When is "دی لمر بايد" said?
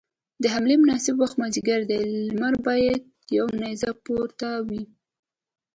1.89-3.01